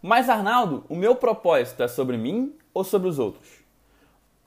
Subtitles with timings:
[0.00, 3.48] Mas Arnaldo, o meu propósito é sobre mim ou sobre os outros?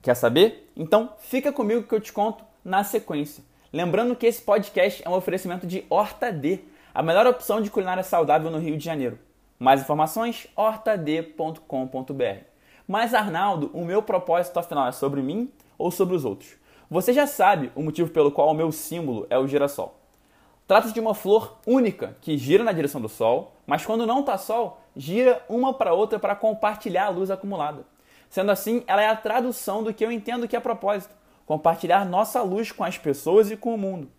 [0.01, 0.71] Quer saber?
[0.77, 3.43] Então fica comigo que eu te conto na sequência.
[3.73, 6.59] Lembrando que esse podcast é um oferecimento de Horta D,
[6.93, 9.19] a melhor opção de culinária saudável no Rio de Janeiro.
[9.59, 12.45] Mais informações, hortad.com.br.
[12.87, 16.55] Mas Arnaldo, o meu propósito afinal é sobre mim ou sobre os outros?
[16.89, 20.00] Você já sabe o motivo pelo qual o meu símbolo é o girassol.
[20.71, 24.37] Trata-se de uma flor única que gira na direção do sol, mas quando não está
[24.37, 27.83] sol, gira uma para outra para compartilhar a luz acumulada.
[28.29, 31.13] Sendo assim, ela é a tradução do que eu entendo que é propósito:
[31.45, 34.09] compartilhar nossa luz com as pessoas e com o mundo.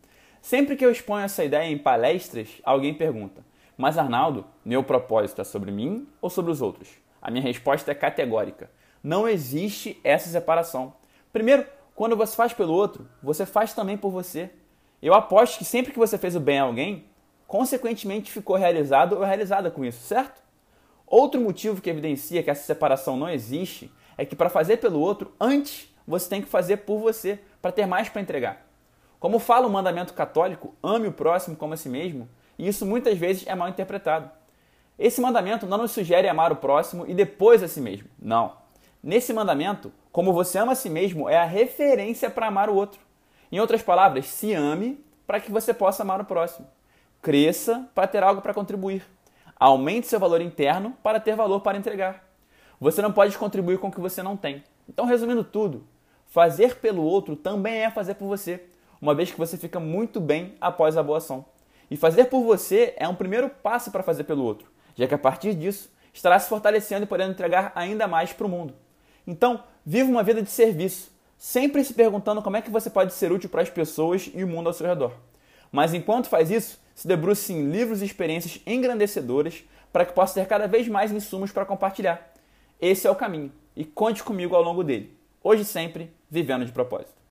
[0.43, 3.43] Sempre que eu exponho essa ideia em palestras, alguém pergunta:
[3.75, 6.91] Mas Arnaldo, meu propósito é sobre mim ou sobre os outros?
[7.23, 8.71] A minha resposta é categórica:
[9.03, 10.93] não existe essa separação.
[11.33, 11.65] Primeiro,
[11.95, 14.51] quando você faz pelo outro, você faz também por você.
[15.03, 17.07] Eu aposto que sempre que você fez o bem a alguém,
[17.49, 20.41] consequentemente ficou realizado ou realizada com isso, certo?
[21.05, 25.35] Outro motivo que evidencia que essa separação não existe é que para fazer pelo outro,
[25.41, 28.65] antes você tem que fazer por você, para ter mais para entregar.
[29.19, 33.19] Como fala o mandamento católico, ame o próximo como a si mesmo, e isso muitas
[33.19, 34.31] vezes é mal interpretado.
[34.97, 38.09] Esse mandamento não nos sugere amar o próximo e depois a si mesmo.
[38.21, 38.57] Não.
[39.03, 43.01] Nesse mandamento, como você ama a si mesmo é a referência para amar o outro.
[43.53, 46.67] Em outras palavras, se ame para que você possa amar o próximo.
[47.21, 49.05] Cresça para ter algo para contribuir.
[49.55, 52.27] Aumente seu valor interno para ter valor para entregar.
[52.81, 54.65] Você não pode contribuir com o que você não tem.
[54.89, 55.87] Então, resumindo tudo,
[56.27, 58.65] fazer pelo outro também é fazer por você,
[58.99, 61.45] uma vez que você fica muito bem após a boa ação.
[61.91, 64.67] E fazer por você é um primeiro passo para fazer pelo outro,
[64.97, 68.51] já que a partir disso estará se fortalecendo e podendo entregar ainda mais para o
[68.51, 68.75] mundo.
[69.27, 71.13] Então, viva uma vida de serviço,
[71.43, 74.47] sempre se perguntando como é que você pode ser útil para as pessoas e o
[74.47, 75.13] mundo ao seu redor.
[75.73, 80.47] Mas enquanto faz isso, se debruce em livros e experiências engrandecedoras para que possa ter
[80.47, 82.33] cada vez mais insumos para compartilhar.
[82.81, 85.19] Esse é o caminho e conte comigo ao longo dele.
[85.43, 87.21] Hoje sempre, vivendo de propósito.